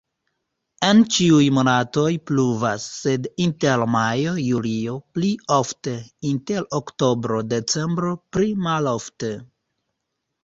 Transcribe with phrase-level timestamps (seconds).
[0.85, 5.93] En ĉiuj monatoj pluvas, sed inter majo-julio pli ofte,
[6.31, 9.31] inter oktobro-decembro pli malofte.